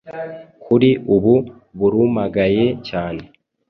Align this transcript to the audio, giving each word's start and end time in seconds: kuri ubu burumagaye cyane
kuri 0.63 0.89
ubu 1.15 1.35
burumagaye 1.77 2.65
cyane 2.87 3.21